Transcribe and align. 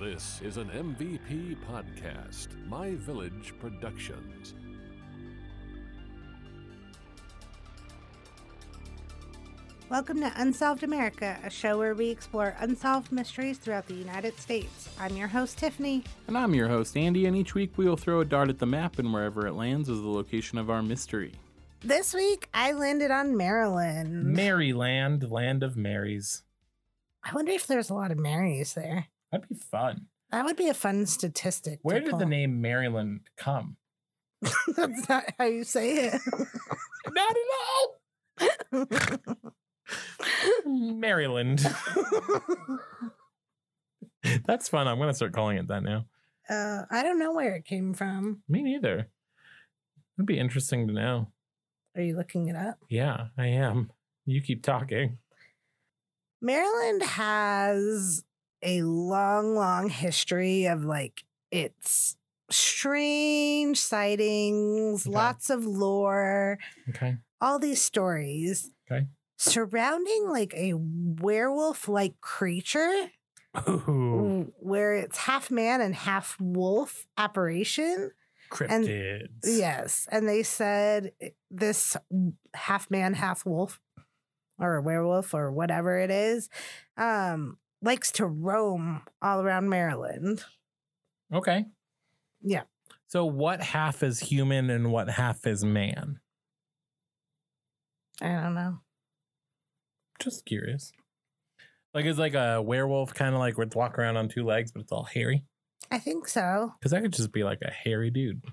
This 0.00 0.40
is 0.42 0.56
an 0.56 0.70
MVP 0.70 1.58
podcast, 1.70 2.48
My 2.66 2.94
Village 2.94 3.52
Productions. 3.60 4.54
Welcome 9.90 10.20
to 10.20 10.32
Unsolved 10.36 10.84
America, 10.84 11.38
a 11.44 11.50
show 11.50 11.76
where 11.76 11.94
we 11.94 12.08
explore 12.08 12.56
unsolved 12.60 13.12
mysteries 13.12 13.58
throughout 13.58 13.88
the 13.88 13.94
United 13.94 14.38
States. 14.40 14.88
I'm 14.98 15.18
your 15.18 15.28
host, 15.28 15.58
Tiffany. 15.58 16.04
And 16.28 16.38
I'm 16.38 16.54
your 16.54 16.68
host, 16.68 16.96
Andy, 16.96 17.26
and 17.26 17.36
each 17.36 17.54
week 17.54 17.76
we 17.76 17.86
will 17.86 17.98
throw 17.98 18.20
a 18.20 18.24
dart 18.24 18.48
at 18.48 18.58
the 18.58 18.64
map, 18.64 18.98
and 18.98 19.12
wherever 19.12 19.46
it 19.46 19.52
lands 19.52 19.90
is 19.90 20.00
the 20.00 20.08
location 20.08 20.56
of 20.56 20.70
our 20.70 20.82
mystery. 20.82 21.34
This 21.82 22.14
week, 22.14 22.48
I 22.54 22.72
landed 22.72 23.10
on 23.10 23.36
Maryland. 23.36 24.24
Maryland, 24.24 25.30
land 25.30 25.62
of 25.62 25.76
Marys. 25.76 26.42
I 27.22 27.34
wonder 27.34 27.52
if 27.52 27.66
there's 27.66 27.90
a 27.90 27.94
lot 27.94 28.10
of 28.10 28.16
Marys 28.16 28.72
there. 28.72 29.08
That'd 29.32 29.48
be 29.48 29.54
fun. 29.54 30.06
That 30.30 30.44
would 30.44 30.56
be 30.56 30.68
a 30.68 30.74
fun 30.74 31.06
statistic. 31.06 31.80
Where 31.82 32.00
did 32.00 32.18
the 32.18 32.26
name 32.26 32.60
Maryland 32.60 33.20
come? 33.36 33.76
That's 34.76 35.08
not 35.08 35.24
how 35.38 35.44
you 35.44 35.64
say 35.64 36.06
it. 36.08 36.20
Not 37.12 37.36
at 37.36 37.36
all. 38.72 39.36
Maryland. 40.66 41.60
That's 44.46 44.68
fun. 44.68 44.86
I'm 44.86 44.98
gonna 44.98 45.14
start 45.14 45.32
calling 45.32 45.56
it 45.58 45.66
that 45.68 45.82
now. 45.82 46.04
uh, 46.48 46.82
I 46.90 47.02
don't 47.02 47.18
know 47.18 47.32
where 47.32 47.54
it 47.54 47.64
came 47.64 47.94
from. 47.94 48.42
Me 48.48 48.62
neither. 48.62 49.08
It'd 50.18 50.26
be 50.26 50.38
interesting 50.38 50.86
to 50.88 50.92
know. 50.94 51.28
Are 51.96 52.02
you 52.02 52.16
looking 52.16 52.48
it 52.48 52.56
up? 52.56 52.78
Yeah, 52.88 53.26
I 53.36 53.46
am. 53.48 53.90
You 54.26 54.40
keep 54.42 54.62
talking. 54.62 55.18
Maryland 56.40 57.02
has 57.02 58.22
a 58.62 58.82
long, 58.82 59.54
long 59.54 59.88
history 59.88 60.66
of 60.66 60.84
like 60.84 61.24
its 61.50 62.16
strange 62.50 63.78
sightings, 63.78 65.06
Okay. 65.06 65.14
lots 65.14 65.50
of 65.50 65.64
lore, 65.66 66.58
Okay. 66.90 67.16
all 67.40 67.58
these 67.58 67.80
stories 67.80 68.70
Okay. 68.90 69.06
surrounding 69.38 70.28
like 70.28 70.52
a 70.54 70.74
werewolf 70.74 71.88
like 71.88 72.20
creature 72.20 73.10
Ooh, 73.68 74.52
where 74.58 74.94
it's 74.94 75.18
half 75.18 75.50
man 75.50 75.80
and 75.80 75.94
half 75.94 76.36
wolf 76.40 77.06
apparition. 77.16 78.12
cryptids. 78.50 79.40
Yes. 79.44 80.06
And 80.10 80.28
they 80.28 80.42
said 80.42 81.12
this 81.50 81.96
half 82.54 82.90
man, 82.90 83.14
half 83.14 83.44
wolf 83.46 83.80
or 84.58 84.76
a 84.76 84.82
werewolf 84.82 85.32
or 85.34 85.50
whatever 85.50 85.98
it 85.98 86.10
is, 86.10 86.48
um, 86.96 87.56
likes 87.82 88.12
to 88.12 88.26
roam 88.26 89.02
all 89.22 89.40
around 89.40 89.68
Maryland. 89.68 90.44
Okay. 91.32 91.64
Yeah. 92.42 92.62
So 93.08 93.24
what 93.24 93.60
half 93.62 94.02
is 94.02 94.20
human 94.20 94.70
and 94.70 94.92
what 94.92 95.08
half 95.10 95.46
is 95.46 95.64
man? 95.64 96.20
I 98.20 98.28
don't 98.28 98.54
know. 98.54 98.78
Just 100.18 100.44
curious. 100.44 100.92
Like 101.94 102.04
is 102.04 102.18
like 102.18 102.34
a 102.34 102.62
werewolf 102.62 103.14
kind 103.14 103.34
of 103.34 103.40
like 103.40 103.58
would 103.58 103.74
walk 103.74 103.98
around 103.98 104.16
on 104.16 104.28
two 104.28 104.44
legs, 104.44 104.70
but 104.70 104.82
it's 104.82 104.92
all 104.92 105.04
hairy? 105.04 105.44
I 105.90 105.98
think 105.98 106.28
so. 106.28 106.74
Because 106.78 106.92
that 106.92 107.02
could 107.02 107.12
just 107.12 107.32
be 107.32 107.42
like 107.42 107.62
a 107.62 107.70
hairy 107.70 108.10
dude. 108.10 108.44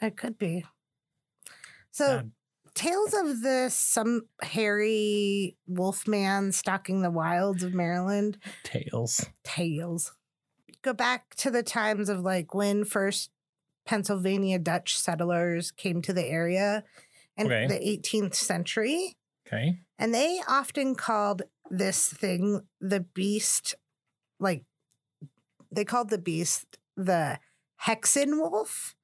It 0.00 0.16
could 0.16 0.38
be. 0.38 0.64
So. 1.92 2.30
Tales 2.78 3.12
of 3.14 3.42
this 3.42 3.74
some 3.74 4.22
hairy 4.42 5.56
wolf 5.66 6.06
man 6.06 6.52
stalking 6.52 7.02
the 7.02 7.10
wilds 7.10 7.62
of 7.62 7.74
Maryland 7.74 8.38
Tales. 8.62 9.26
tales 9.44 10.12
go 10.82 10.92
back 10.92 11.34
to 11.34 11.50
the 11.50 11.62
times 11.62 12.08
of 12.08 12.20
like 12.20 12.54
when 12.54 12.84
first 12.84 13.30
Pennsylvania 13.84 14.58
Dutch 14.58 14.96
settlers 14.98 15.70
came 15.70 16.02
to 16.02 16.12
the 16.12 16.24
area 16.24 16.84
in 17.36 17.46
Okay. 17.46 17.66
the 17.66 17.74
18th 17.78 18.34
century. 18.34 19.16
Okay. 19.46 19.80
And 19.98 20.14
they 20.14 20.40
often 20.46 20.94
called 20.94 21.42
this 21.70 22.08
thing 22.12 22.60
the 22.80 23.00
beast, 23.00 23.74
like 24.38 24.64
they 25.72 25.84
called 25.84 26.10
the 26.10 26.18
beast 26.18 26.78
the 26.96 27.38
Hexen 27.86 28.38
wolf 28.38 28.94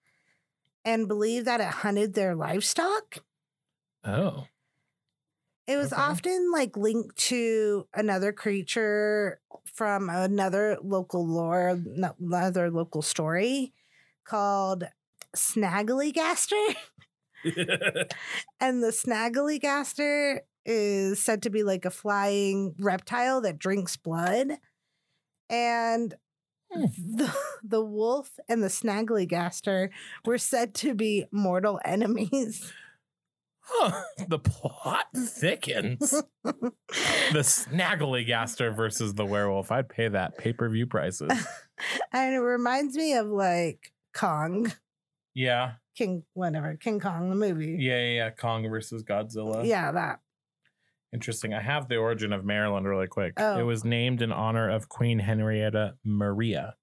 and 0.84 1.08
believed 1.08 1.46
that 1.46 1.60
it 1.60 1.66
hunted 1.66 2.14
their 2.14 2.34
livestock. 2.34 3.18
Oh. 4.04 4.46
It 5.66 5.76
was 5.76 5.92
Okay. 5.92 6.02
often 6.02 6.50
like 6.52 6.76
linked 6.76 7.16
to 7.28 7.86
another 7.94 8.32
creature 8.32 9.40
from 9.72 10.10
another 10.10 10.76
local 10.82 11.26
lore, 11.26 11.80
another 12.20 12.70
local 12.70 13.02
story 13.02 13.72
called 14.24 14.84
Snagglygaster. 15.34 16.74
and 18.60 18.82
the 18.82 18.88
Snagglygaster 18.92 20.40
is 20.66 21.22
said 21.22 21.42
to 21.42 21.50
be 21.50 21.62
like 21.62 21.84
a 21.84 21.90
flying 21.90 22.74
reptile 22.78 23.40
that 23.42 23.58
drinks 23.58 23.96
blood. 23.96 24.52
And 25.50 26.14
Hmm. 26.72 26.86
the, 26.96 27.34
the 27.62 27.84
wolf 27.84 28.38
and 28.48 28.62
the 28.62 28.68
Snagglygaster 28.68 29.90
were 30.24 30.38
said 30.38 30.74
to 30.76 30.94
be 30.94 31.26
mortal 31.32 31.80
enemies. 31.84 32.72
Huh. 33.66 34.02
The 34.28 34.38
plot 34.38 35.06
thickens. 35.14 36.22
the 36.42 37.42
snaggly 37.42 38.24
gaster 38.26 38.70
versus 38.70 39.14
the 39.14 39.24
werewolf. 39.26 39.70
I'd 39.72 39.88
pay 39.88 40.08
that 40.08 40.38
pay 40.38 40.52
per 40.52 40.68
view 40.68 40.86
prices. 40.86 41.30
and 42.12 42.34
it 42.34 42.38
reminds 42.38 42.96
me 42.96 43.14
of 43.14 43.26
like 43.26 43.92
Kong, 44.14 44.72
Yeah. 45.34 45.72
King, 45.96 46.24
whatever, 46.32 46.76
King 46.76 47.00
Kong, 47.00 47.28
the 47.30 47.36
movie. 47.36 47.76
Yeah. 47.78 47.98
Yeah. 47.98 48.14
yeah. 48.14 48.30
Kong 48.30 48.68
versus 48.68 49.02
Godzilla. 49.02 49.66
Yeah, 49.66 49.92
that. 49.92 50.20
Interesting. 51.12 51.54
I 51.54 51.60
have 51.60 51.88
the 51.88 51.96
origin 51.96 52.32
of 52.32 52.44
Maryland 52.44 52.88
really 52.88 53.06
quick. 53.06 53.34
Oh. 53.36 53.58
It 53.58 53.62
was 53.62 53.84
named 53.84 54.20
in 54.22 54.32
honor 54.32 54.68
of 54.68 54.88
Queen 54.88 55.20
Henrietta 55.20 55.94
Maria. 56.04 56.74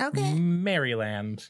Okay. 0.00 0.34
Maryland. 0.34 1.48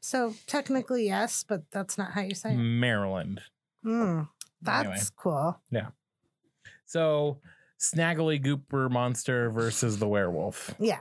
So 0.00 0.34
technically, 0.46 1.06
yes, 1.06 1.44
but 1.46 1.64
that's 1.70 1.98
not 1.98 2.12
how 2.12 2.22
you 2.22 2.34
say 2.34 2.52
it. 2.52 2.56
Maryland. 2.56 3.42
Hmm, 3.82 4.22
that's 4.62 4.86
Anyway. 4.86 5.00
cool. 5.16 5.60
Yeah. 5.70 5.88
So, 6.86 7.38
Snaggly 7.78 8.44
Gooper 8.44 8.90
monster 8.90 9.48
versus 9.50 9.98
the 9.98 10.06
werewolf. 10.08 10.74
Yeah. 10.78 11.00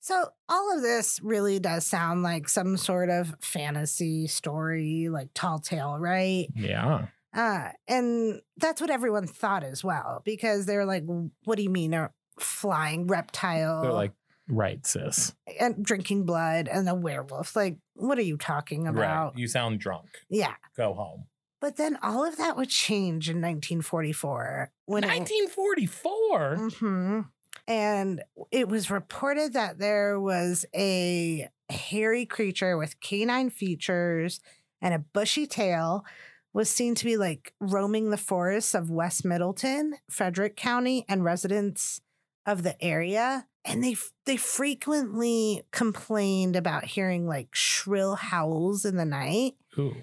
So 0.00 0.26
all 0.48 0.74
of 0.76 0.82
this 0.82 1.18
really 1.22 1.58
does 1.58 1.86
sound 1.86 2.22
like 2.22 2.48
some 2.48 2.76
sort 2.76 3.08
of 3.10 3.34
fantasy 3.40 4.26
story, 4.26 5.08
like 5.10 5.28
tall 5.34 5.58
tale, 5.58 5.98
right? 5.98 6.46
Yeah. 6.54 7.06
Uh, 7.34 7.68
and 7.88 8.40
that's 8.58 8.80
what 8.80 8.90
everyone 8.90 9.26
thought 9.26 9.62
as 9.62 9.82
well, 9.84 10.20
because 10.24 10.66
they're 10.66 10.84
like, 10.86 11.04
what 11.44 11.56
do 11.56 11.62
you 11.62 11.70
mean 11.70 11.94
a 11.94 12.10
flying 12.38 13.06
reptile 13.06 13.82
They're 13.82 13.92
like, 13.92 14.12
right, 14.48 14.84
sis. 14.86 15.34
and 15.58 15.82
drinking 15.84 16.24
blood 16.24 16.66
and 16.68 16.88
a 16.88 16.94
werewolf? 16.94 17.54
Like, 17.56 17.76
what 17.94 18.18
are 18.18 18.22
you 18.22 18.36
talking 18.36 18.86
about? 18.86 19.32
Right. 19.34 19.38
You 19.38 19.48
sound 19.48 19.80
drunk. 19.80 20.06
Yeah. 20.28 20.54
Go 20.76 20.92
home. 20.94 21.24
But 21.60 21.76
then 21.76 21.98
all 22.02 22.24
of 22.24 22.36
that 22.38 22.56
would 22.56 22.70
change 22.70 23.28
in 23.28 23.36
1944 23.36 24.72
when 24.86 25.04
it, 25.04 25.08
1944. 25.08 26.56
Mhm. 26.56 27.28
and 27.68 28.22
it 28.50 28.68
was 28.68 28.90
reported 28.90 29.52
that 29.52 29.78
there 29.78 30.18
was 30.18 30.64
a 30.74 31.48
hairy 31.68 32.26
creature 32.26 32.76
with 32.76 33.00
canine 33.00 33.50
features 33.50 34.40
and 34.80 34.94
a 34.94 34.98
bushy 34.98 35.46
tail 35.46 36.04
was 36.52 36.68
seen 36.68 36.94
to 36.96 37.04
be 37.04 37.16
like 37.16 37.52
roaming 37.60 38.10
the 38.10 38.16
forests 38.16 38.74
of 38.74 38.90
West 38.90 39.24
Middletown, 39.24 39.94
Frederick 40.10 40.56
County, 40.56 41.04
and 41.08 41.22
residents 41.24 42.00
of 42.46 42.62
the 42.64 42.82
area. 42.82 43.46
And 43.64 43.84
they 43.84 43.94
they 44.24 44.36
frequently 44.36 45.62
complained 45.70 46.56
about 46.56 46.86
hearing 46.86 47.26
like 47.28 47.54
shrill 47.54 48.14
howls 48.16 48.84
in 48.84 48.96
the 48.96 49.04
night 49.04 49.56
Ooh. 49.78 49.94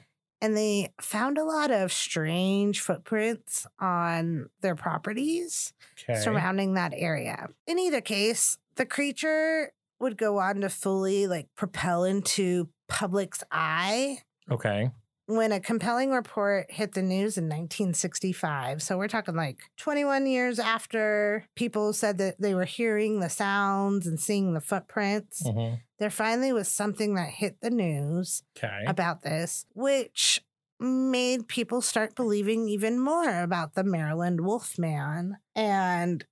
And 0.41 0.55
they 0.55 0.93
found 1.01 1.37
a 1.37 1.43
lot 1.43 1.71
of 1.71 1.91
strange 1.91 2.81
footprints 2.81 3.65
on 3.79 4.49
their 4.61 4.75
properties 4.75 5.73
Okay. 6.09 6.19
surrounding 6.19 6.75
that 6.75 6.93
area. 6.95 7.47
In 7.65 7.79
either 7.79 8.01
case, 8.01 8.57
the 8.75 8.85
creature 8.85 9.71
would 9.99 10.17
go 10.17 10.37
on 10.39 10.61
to 10.61 10.69
fully 10.69 11.27
like 11.27 11.47
propel 11.55 12.03
into 12.03 12.69
public's 12.87 13.43
eye 13.51 14.19
okay. 14.51 14.91
When 15.27 15.51
a 15.51 15.59
compelling 15.59 16.11
report 16.11 16.71
hit 16.71 16.93
the 16.93 17.01
news 17.01 17.37
in 17.37 17.45
1965. 17.45 18.81
So 18.81 18.97
we're 18.97 19.09
talking 19.09 19.35
like 19.35 19.59
21 19.77 20.25
years 20.25 20.57
after 20.57 21.45
people 21.55 21.91
said 21.93 22.17
that 22.17 22.39
they 22.41 22.55
were 22.55 22.65
hearing 22.65 23.19
the 23.19 23.29
sounds 23.29 24.07
and 24.07 24.19
seeing 24.19 24.53
the 24.53 24.61
footprints. 24.61 25.43
Mhm. 25.43 25.81
There 25.99 26.09
finally 26.09 26.53
was 26.53 26.69
something 26.69 27.15
that 27.15 27.29
hit 27.29 27.59
the 27.61 27.69
news 27.69 28.43
Okay. 28.57 28.85
about 28.87 29.21
this, 29.21 29.65
which 29.73 30.41
made 30.79 31.47
people 31.47 31.81
start 31.81 32.15
believing 32.15 32.69
even 32.69 32.99
more 32.99 33.41
about 33.41 33.73
the 33.73 33.83
Maryland 33.83 34.41
Wolfman. 34.41 35.37
And 35.55 36.23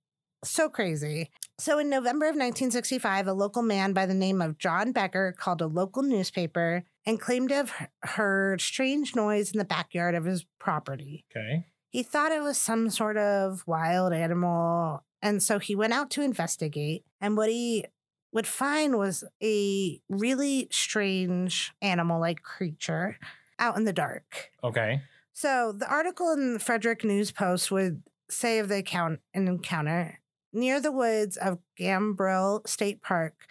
so 0.44 0.70
crazy. 0.70 1.32
So 1.58 1.80
in 1.80 1.90
November 1.90 2.28
of 2.28 2.36
1965, 2.36 3.28
a 3.28 3.34
local 3.34 3.64
man 3.64 3.92
by 3.94 4.06
the 4.06 4.14
name 4.14 4.42
of 4.42 4.58
John 4.58 4.92
Becker 4.92 5.34
called 5.38 5.62
a 5.62 5.68
local 5.68 6.04
newspaper 6.04 6.84
and 7.06 7.20
claimed 7.20 7.50
to 7.50 7.56
have 7.56 7.90
heard 8.04 8.62
strange 8.62 9.16
noise 9.16 9.52
in 9.52 9.60
the 9.60 9.66
backyard 9.66 10.16
of 10.16 10.26
his 10.26 10.46
property. 10.60 11.26
Okay. 11.36 11.66
He 11.90 12.04
thought 12.04 12.32
it 12.32 12.42
was 12.42 12.58
some 12.58 12.90
sort 12.90 13.18
of 13.18 13.64
wild 13.66 14.12
animal, 14.12 15.04
and 15.22 15.42
so 15.42 15.60
he 15.60 15.76
went 15.76 15.94
out 15.94 16.10
to 16.12 16.22
investigate. 16.22 17.04
And 17.22 17.38
what 17.38 17.50
he 17.50 17.86
would 18.34 18.48
find 18.48 18.98
was 18.98 19.24
a 19.42 20.02
really 20.10 20.68
strange 20.70 21.74
animal 21.82 22.20
like 22.20 22.44
creature 22.44 23.18
out 23.60 23.78
in 23.78 23.86
the 23.86 23.94
dark. 23.94 24.52
Okay. 24.64 25.02
So 25.32 25.72
the 25.72 25.90
article 25.90 26.32
in 26.32 26.54
the 26.54 26.60
Frederick 26.60 27.04
News 27.04 27.32
Post 27.32 27.72
would 27.72 28.04
say 28.30 28.60
of 28.60 28.68
the 28.68 28.78
account 28.78 29.22
an 29.34 29.48
encounter 29.48 30.20
near 30.52 30.82
the 30.82 30.92
woods 30.92 31.38
of 31.38 31.60
Gambrill 31.80 32.68
State 32.68 33.02
Park. 33.02 33.48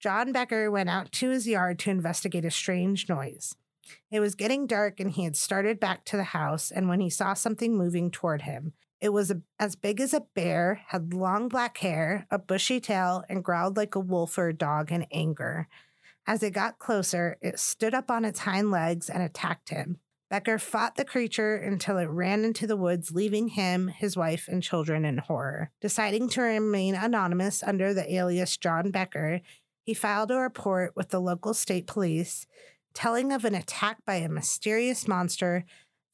John 0.00 0.32
Becker 0.32 0.70
went 0.70 0.88
out 0.88 1.12
to 1.12 1.28
his 1.28 1.46
yard 1.46 1.78
to 1.80 1.90
investigate 1.90 2.46
a 2.46 2.50
strange 2.50 3.08
noise. 3.08 3.54
It 4.10 4.20
was 4.20 4.34
getting 4.34 4.66
dark 4.66 4.98
and 4.98 5.10
he 5.10 5.24
had 5.24 5.36
started 5.36 5.78
back 5.78 6.04
to 6.06 6.16
the 6.16 6.24
house 6.24 6.70
and 6.70 6.88
when 6.88 7.00
he 7.00 7.10
saw 7.10 7.34
something 7.34 7.76
moving 7.76 8.10
toward 8.10 8.42
him. 8.42 8.72
It 9.00 9.10
was 9.10 9.32
as 9.58 9.76
big 9.76 10.00
as 10.00 10.14
a 10.14 10.26
bear, 10.34 10.82
had 10.88 11.12
long 11.12 11.48
black 11.48 11.78
hair, 11.78 12.26
a 12.30 12.38
bushy 12.38 12.80
tail, 12.80 13.24
and 13.28 13.44
growled 13.44 13.76
like 13.76 13.94
a 13.94 14.00
wolf 14.00 14.38
or 14.38 14.48
a 14.48 14.54
dog 14.54 14.90
in 14.90 15.06
anger. 15.12 15.68
As 16.26 16.42
it 16.42 16.52
got 16.52 16.78
closer, 16.78 17.36
it 17.42 17.58
stood 17.58 17.94
up 17.94 18.10
on 18.10 18.24
its 18.24 18.40
hind 18.40 18.70
legs 18.70 19.10
and 19.10 19.22
attacked 19.22 19.70
him. 19.70 19.98
Becker 20.30 20.60
fought 20.60 20.94
the 20.94 21.04
creature 21.04 21.56
until 21.56 21.98
it 21.98 22.04
ran 22.04 22.44
into 22.44 22.64
the 22.64 22.76
woods, 22.76 23.10
leaving 23.10 23.48
him, 23.48 23.88
his 23.88 24.16
wife, 24.16 24.46
and 24.46 24.62
children 24.62 25.04
in 25.04 25.18
horror. 25.18 25.72
Deciding 25.80 26.28
to 26.30 26.42
remain 26.42 26.94
anonymous 26.94 27.64
under 27.64 27.92
the 27.92 28.14
alias 28.14 28.56
John 28.56 28.92
Becker, 28.92 29.40
he 29.90 29.94
filed 29.94 30.30
a 30.30 30.36
report 30.36 30.92
with 30.94 31.08
the 31.08 31.18
local 31.18 31.52
state 31.52 31.88
police 31.88 32.46
telling 32.94 33.32
of 33.32 33.44
an 33.44 33.56
attack 33.56 33.96
by 34.06 34.14
a 34.14 34.28
mysterious 34.28 35.08
monster 35.08 35.64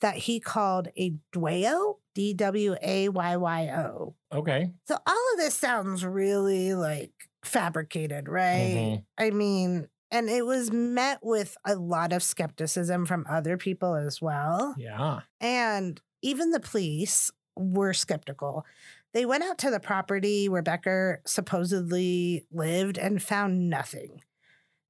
that 0.01 0.17
he 0.17 0.41
called 0.41 0.89
a 0.97 1.13
Dwayyo, 1.31 1.97
D 2.15 2.33
W 2.33 2.75
A 2.81 3.11
Y 3.11 3.37
Y 3.37 3.69
O. 3.69 4.15
Okay. 4.33 4.71
So 4.89 4.95
all 5.07 5.33
of 5.35 5.39
this 5.39 5.55
sounds 5.55 6.07
really 6.07 6.73
like 6.73 7.13
fabricated, 7.45 8.31
right? 8.31 9.03
Mhm. 9.03 9.05
I 9.19 9.29
mean, 9.29 9.89
and 10.11 10.31
it 10.31 10.47
was 10.47 10.73
met 10.73 11.19
with 11.23 11.55
a 11.67 11.75
lot 11.75 12.15
of 12.15 12.23
skepticism 12.23 13.05
from 13.05 13.27
other 13.29 13.59
people 13.59 13.95
as 13.95 14.23
well. 14.23 14.75
Yeah. 14.79 15.21
And 15.39 16.01
even 16.23 16.51
the 16.51 16.61
police 16.61 17.31
were 17.57 17.93
skeptical. 17.93 18.65
They 19.17 19.25
went 19.25 19.45
out 19.45 19.57
to 19.61 19.71
the 19.71 19.81
property 19.81 20.47
where 20.47 20.61
Becker 20.61 21.23
supposedly 21.25 22.45
lived 22.53 22.99
and 22.99 23.23
found 23.23 23.71
nothing. 23.71 24.21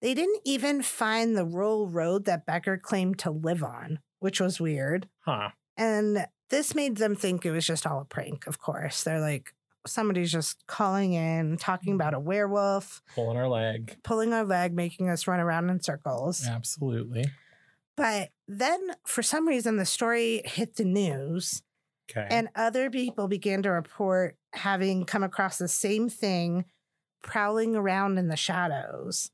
They 0.02 0.14
didn't 0.14 0.40
even 0.44 0.82
find 0.82 1.36
the 1.36 1.44
rural 1.44 1.88
road 1.88 2.24
that 2.24 2.44
Becker 2.44 2.76
claimed 2.76 3.20
to 3.20 3.30
live 3.30 3.62
on, 3.62 4.00
which 4.18 4.40
was 4.40 4.60
weird. 4.60 5.08
Huh. 5.20 5.50
And 5.76 6.26
this 6.50 6.74
made 6.74 6.96
them 6.96 7.14
think 7.14 7.46
it 7.46 7.52
was 7.52 7.64
just 7.64 7.86
all 7.86 8.00
a 8.00 8.04
prank, 8.04 8.48
of 8.48 8.58
course. 8.58 9.04
They're 9.04 9.20
like, 9.20 9.52
somebody's 9.86 10.32
just 10.32 10.66
calling 10.66 11.12
in, 11.12 11.56
talking 11.56 11.94
about 11.94 12.12
a 12.12 12.18
werewolf, 12.18 13.02
Pulling 13.14 13.36
our 13.36 13.48
leg. 13.48 13.96
pulling 14.02 14.32
our 14.32 14.44
leg, 14.44 14.74
making 14.74 15.08
us 15.08 15.28
run 15.28 15.38
around 15.38 15.70
in 15.70 15.80
circles. 15.80 16.44
Absolutely. 16.48 17.26
But 17.96 18.30
then, 18.48 18.90
for 19.06 19.22
some 19.22 19.46
reason, 19.46 19.76
the 19.76 19.86
story 19.86 20.42
hit 20.44 20.74
the 20.74 20.84
news, 20.84 21.62
Okay. 22.10 22.26
and 22.30 22.48
other 22.54 22.88
people 22.90 23.28
began 23.28 23.62
to 23.62 23.70
report 23.70 24.36
having 24.52 25.04
come 25.04 25.22
across 25.24 25.58
the 25.58 25.68
same 25.68 26.08
thing 26.08 26.64
prowling 27.22 27.74
around 27.74 28.18
in 28.18 28.28
the 28.28 28.36
shadows. 28.36 29.30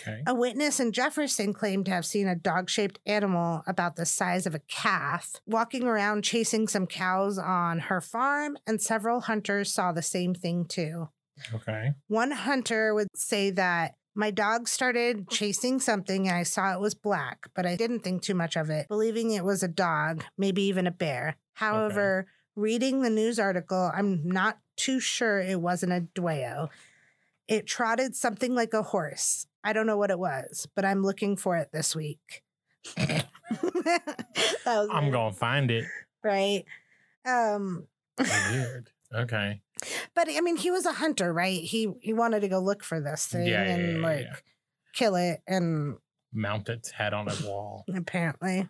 okay. 0.00 0.22
A 0.26 0.34
witness 0.34 0.80
in 0.80 0.92
Jefferson 0.92 1.52
claimed 1.52 1.86
to 1.86 1.92
have 1.92 2.04
seen 2.04 2.26
a 2.26 2.34
dog 2.34 2.68
shaped 2.68 2.98
animal 3.06 3.62
about 3.66 3.96
the 3.96 4.06
size 4.06 4.46
of 4.46 4.54
a 4.54 4.60
calf 4.68 5.36
walking 5.46 5.84
around 5.84 6.24
chasing 6.24 6.66
some 6.66 6.86
cows 6.86 7.38
on 7.38 7.78
her 7.78 8.00
farm, 8.00 8.56
and 8.66 8.80
several 8.80 9.20
hunters 9.20 9.72
saw 9.72 9.92
the 9.92 10.02
same 10.02 10.34
thing 10.34 10.64
too. 10.64 11.08
Okay. 11.54 11.92
One 12.08 12.32
hunter 12.32 12.92
would 12.94 13.08
say 13.14 13.50
that 13.52 13.94
my 14.14 14.30
dog 14.30 14.68
started 14.68 15.28
chasing 15.30 15.80
something 15.80 16.28
and 16.28 16.36
I 16.36 16.42
saw 16.42 16.72
it 16.74 16.80
was 16.80 16.94
black, 16.94 17.48
but 17.54 17.66
I 17.66 17.76
didn't 17.76 18.00
think 18.00 18.22
too 18.22 18.34
much 18.34 18.56
of 18.56 18.70
it, 18.70 18.88
believing 18.88 19.30
it 19.30 19.44
was 19.44 19.62
a 19.62 19.68
dog, 19.68 20.24
maybe 20.36 20.62
even 20.62 20.86
a 20.86 20.90
bear. 20.90 21.36
However, 21.54 22.26
reading 22.56 23.02
the 23.02 23.10
news 23.10 23.38
article, 23.38 23.90
I'm 23.94 24.26
not 24.26 24.58
too 24.76 25.00
sure 25.00 25.38
it 25.40 25.60
wasn't 25.60 25.92
a 25.92 26.06
Dwayyo. 26.14 26.68
It 27.48 27.66
trotted 27.66 28.16
something 28.16 28.54
like 28.54 28.72
a 28.74 28.82
horse. 28.82 29.46
I 29.62 29.72
don't 29.72 29.86
know 29.86 29.96
what 29.96 30.10
it 30.10 30.18
was, 30.18 30.66
but 30.74 30.84
I'm 30.84 31.02
looking 31.02 31.36
for 31.36 31.56
it 31.56 31.70
this 31.72 31.94
week. 31.94 32.42
I'm 34.66 35.10
gonna 35.10 35.32
find 35.32 35.70
it. 35.70 35.84
right. 36.24 36.64
Um, 37.26 37.86
Weird. 38.18 38.90
Okay. 39.14 39.60
but 40.14 40.28
I 40.28 40.40
mean, 40.40 40.56
he 40.56 40.70
was 40.70 40.86
a 40.86 40.92
hunter, 40.92 41.32
right? 41.32 41.60
He 41.60 41.92
he 42.00 42.12
wanted 42.12 42.40
to 42.40 42.48
go 42.48 42.60
look 42.60 42.84
for 42.84 43.00
this 43.00 43.26
thing 43.26 43.46
Yeah, 43.46 43.64
yeah, 43.64 43.70
and 43.74 43.96
yeah, 44.00 44.06
like 44.06 44.44
kill 44.94 45.16
it, 45.16 45.40
and 45.46 45.96
Mount 46.32 46.68
its 46.68 46.90
head 46.90 47.12
on 47.12 47.28
a 47.28 47.34
wall. 47.46 47.84
apparently. 47.94 48.68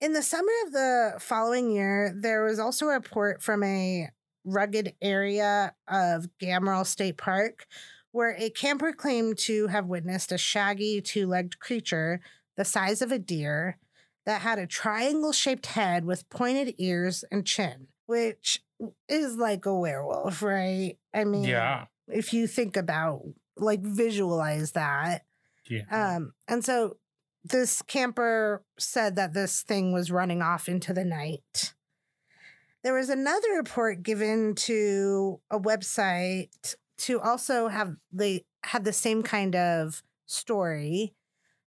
In 0.00 0.14
the 0.14 0.22
summer 0.22 0.52
of 0.66 0.72
the 0.72 1.14
following 1.20 1.70
year, 1.70 2.14
there 2.18 2.42
was 2.42 2.58
also 2.58 2.86
a 2.86 2.94
report 2.94 3.42
from 3.42 3.62
a 3.62 4.08
rugged 4.44 4.94
area 5.02 5.74
of 5.86 6.26
Gambrill 6.40 6.86
State 6.86 7.18
Park 7.18 7.66
where 8.12 8.34
a 8.38 8.50
camper 8.50 8.92
claimed 8.92 9.38
to 9.38 9.68
have 9.68 9.86
witnessed 9.86 10.32
a 10.32 10.38
shaggy 10.38 11.00
two 11.00 11.26
legged 11.26 11.60
creature 11.60 12.20
the 12.56 12.64
size 12.64 13.02
of 13.02 13.12
a 13.12 13.18
deer 13.18 13.78
that 14.26 14.40
had 14.42 14.58
a 14.58 14.66
triangle 14.66 15.32
shaped 15.32 15.66
head 15.66 16.04
with 16.04 16.28
pointed 16.28 16.74
ears 16.78 17.24
and 17.30 17.46
chin, 17.46 17.86
which 18.06 18.60
is 19.08 19.36
like 19.36 19.66
a 19.66 19.74
werewolf, 19.78 20.42
right? 20.42 20.96
I 21.14 21.24
mean, 21.24 21.44
Yeah. 21.44 21.86
if 22.08 22.32
you 22.32 22.46
think 22.46 22.76
about 22.76 23.22
like 23.56 23.80
visualize 23.82 24.72
that. 24.72 25.24
Yeah. 25.68 25.84
Um, 25.90 26.32
and 26.48 26.64
so 26.64 26.96
this 27.44 27.82
camper 27.82 28.62
said 28.78 29.16
that 29.16 29.32
this 29.34 29.62
thing 29.62 29.92
was 29.92 30.10
running 30.10 30.42
off 30.42 30.68
into 30.68 30.92
the 30.92 31.04
night. 31.04 31.74
There 32.82 32.94
was 32.94 33.10
another 33.10 33.52
report 33.56 34.02
given 34.02 34.54
to 34.56 35.40
a 35.50 35.60
website 35.60 36.74
to 36.98 37.20
also 37.20 37.68
have 37.68 37.96
they 38.12 38.44
had 38.64 38.84
the 38.84 38.92
same 38.92 39.22
kind 39.22 39.54
of 39.54 40.02
story. 40.26 41.14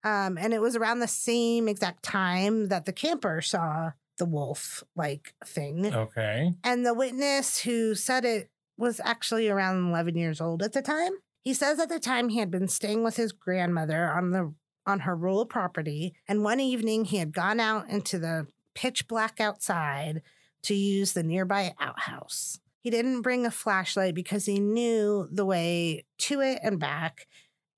Um, 0.05 0.39
and 0.39 0.53
it 0.55 0.61
was 0.61 0.77
around 0.77 1.01
the 1.01 1.09
same 1.09 1.69
exact 1.69 2.03
time 2.03 2.69
that 2.69 2.85
the 2.85 2.93
camper 2.93 3.41
saw 3.41 3.93
the 4.19 4.27
wolf 4.27 4.85
like 4.95 5.35
thing. 5.45 5.87
okay. 5.95 6.55
And 6.63 6.85
the 6.85 6.95
witness 6.95 7.61
who 7.61 7.95
said 7.95 8.25
it 8.25 8.51
was 8.77 9.01
actually 9.05 9.49
around 9.49 9.89
11 9.89 10.17
years 10.17 10.41
old 10.41 10.63
at 10.63 10.73
the 10.73 10.83
time. 10.83 11.13
He 11.43 11.55
says 11.55 11.81
at 11.81 11.89
the 11.89 11.99
time 11.99 12.29
he 12.29 12.39
had 12.39 12.51
been 12.51 12.69
staying 12.69 13.03
with 13.03 13.17
his 13.17 13.33
grandmother 13.33 14.09
on 14.11 14.31
the 14.31 14.55
on 14.87 15.01
her 15.01 15.15
rural 15.15 15.45
property, 15.45 16.15
and 16.27 16.43
one 16.43 16.61
evening 16.61 17.05
he 17.05 17.19
had 17.19 17.33
gone 17.33 17.61
out 17.61 17.89
into 17.91 18.19
the 18.19 18.47
pitch 18.75 19.07
black 19.07 19.39
outside 19.39 20.23
to 20.63 20.75
use 20.75 21.13
the 21.13 21.23
nearby 21.23 21.75
outhouse. 21.79 22.59
He 22.81 22.89
didn't 22.91 23.21
bring 23.21 23.45
a 23.45 23.51
flashlight 23.51 24.15
because 24.15 24.47
he 24.47 24.61
knew 24.61 25.29
the 25.31 25.45
way 25.45 26.07
to 26.19 26.41
it 26.41 26.61
and 26.63 26.79
back, 26.79 27.27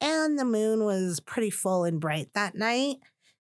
and 0.01 0.39
the 0.39 0.45
moon 0.45 0.85
was 0.85 1.19
pretty 1.19 1.51
full 1.51 1.85
and 1.85 2.01
bright 2.01 2.29
that 2.35 2.55
night, 2.55 2.99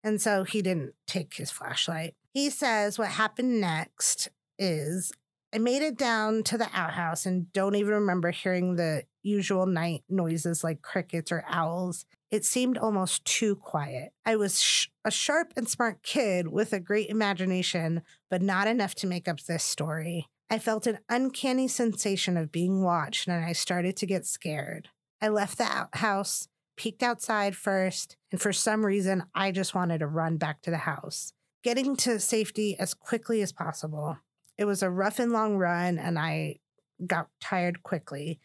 and 0.04 0.22
so 0.22 0.44
he 0.44 0.62
didn't 0.62 0.94
take 1.08 1.34
his 1.34 1.50
flashlight. 1.50 2.14
He 2.36 2.50
says 2.50 3.00
what 3.00 3.12
happened 3.12 3.62
next 3.62 4.27
is 4.60 5.13
I 5.54 5.58
made 5.58 5.82
it 5.82 5.98
down 5.98 6.44
to 6.44 6.58
the 6.58 6.68
outhouse 6.74 7.25
and 7.25 7.51
don't 7.54 7.75
even 7.75 7.94
remember 7.94 8.32
hearing 8.32 8.75
the 8.75 9.04
usual 9.24 9.65
night 9.65 10.04
noises 10.10 10.62
like 10.62 10.82
crickets 10.82 11.32
or 11.32 11.46
owls. 11.48 12.04
It 12.32 12.44
seemed 12.44 12.77
almost 12.77 13.24
too 13.24 13.56
quiet. 13.56 14.12
I 14.25 14.36
was 14.36 14.62
sh- 14.62 14.88
a 15.06 15.12
sharp 15.12 15.54
and 15.56 15.70
smart 15.70 16.04
kid 16.04 16.50
with 16.50 16.74
a 16.74 16.80
great 16.82 17.08
imagination, 17.08 18.01
but 18.30 18.42
not 18.42 18.68
enough 18.68 18.96
to 18.96 19.08
make 19.08 19.30
up 19.30 19.39
this 19.39 19.63
story. 19.63 20.27
I 20.50 20.60
felt 20.60 20.88
an 20.88 21.00
uncanny 21.08 21.70
sensation 21.70 22.36
of 22.36 22.51
being 22.51 22.84
watched 22.84 23.30
and 23.30 23.46
I 23.46 23.54
started 23.54 23.96
to 23.96 24.06
get 24.06 24.25
scared. 24.25 24.89
I 25.22 25.30
left 25.30 25.58
the 25.58 25.63
outhouse, 25.63 26.50
peeked 26.75 27.01
outside 27.01 27.56
first, 27.56 28.18
and 28.30 28.42
for 28.42 28.51
some 28.51 28.86
reason, 28.86 29.24
I 29.34 29.54
just 29.54 29.74
wanted 29.74 30.00
to 30.00 30.08
run 30.08 30.36
back 30.36 30.62
to 30.63 30.72
the 30.72 30.80
house, 30.80 31.32
getting 31.66 31.96
to 31.96 32.20
safety 32.20 32.78
as 32.78 32.94
quickly 32.94 33.42
as 33.42 33.52
possible. 33.52 34.20
It 34.56 34.66
was 34.66 34.84
a 34.84 34.90
rough 34.92 35.18
and 35.18 35.32
long 35.32 35.58
run, 35.58 35.98
and 35.98 36.20
I 36.20 36.60
got 37.08 37.30
tired 37.42 37.82
quickly. 37.82 38.40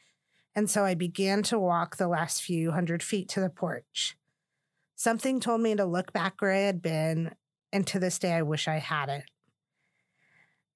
And 0.54 0.70
so 0.70 0.86
I 0.86 0.94
began 0.94 1.42
to 1.44 1.58
walk 1.58 1.96
the 1.96 2.08
last 2.08 2.40
few 2.40 2.70
hundred 2.70 3.02
feet 3.02 3.28
to 3.28 3.40
the 3.40 3.50
porch. 3.50 4.16
Something 4.96 5.38
told 5.38 5.60
me 5.60 5.76
to 5.76 5.84
look 5.84 6.14
back 6.14 6.40
where 6.40 6.52
I 6.52 6.60
had 6.60 6.80
been, 6.80 7.34
and 7.70 7.86
to 7.88 7.98
this 7.98 8.18
day, 8.18 8.32
I 8.32 8.40
wish 8.40 8.66
I 8.66 8.78
hadn't. 8.78 9.24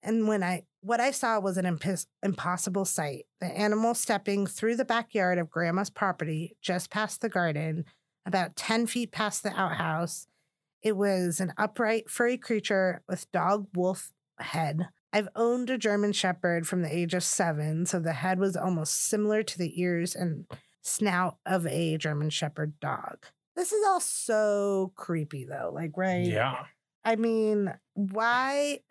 And 0.03 0.29
when 0.29 0.43
I 0.43 0.65
what 0.83 1.01
I 1.01 1.13
saw 1.13 1.41
was 1.41 1.57
an 1.57 1.65
impos- 1.65 2.09
impossible 2.23 2.85
sight. 2.85 3.25
The 3.41 3.47
animal 3.47 3.95
stepping 3.95 4.47
through 4.47 4.77
the 4.77 4.85
backyard 4.85 5.39
of 5.39 5.49
Grandma's 5.49 5.89
property, 5.89 6.59
just 6.61 6.91
past 6.91 7.23
the 7.23 7.31
garden, 7.31 7.87
about 8.27 8.55
10 8.55 8.87
feet 8.87 9.13
past 9.13 9.43
the 9.43 9.59
outhouse. 9.59 10.27
It 10.85 10.97
was 10.97 11.41
an 11.41 11.53
upright, 11.57 12.09
furry 12.11 12.37
creature 12.37 13.03
with 13.09 13.31
dog 13.33 13.67
wolf 13.75 14.12
head. 14.38 14.88
I've 15.12 15.29
owned 15.35 15.71
a 15.71 15.79
German 15.79 16.12
Shepherd 16.12 16.67
from 16.69 16.83
the 16.83 16.95
age 16.95 17.14
of 17.14 17.25
seven, 17.25 17.87
so 17.87 17.99
the 18.00 18.12
head 18.12 18.38
was 18.38 18.57
almost 18.57 18.95
similar 19.09 19.43
to 19.43 19.59
the 19.59 19.81
ears 19.81 20.14
and 20.14 20.45
snout 20.83 21.38
of 21.47 21.67
a 21.67 21.97
German 21.97 22.31
Shepherd 22.31 22.79
dog. 22.81 23.26
This 23.57 23.73
is 23.73 23.85
all 23.87 24.00
so 24.00 24.93
creepy, 24.97 25.45
though. 25.45 25.71
Like, 25.73 25.93
right? 25.97 26.26
Yeah. 26.26 26.64
I 27.05 27.17
mean, 27.17 27.73
why? 27.95 28.81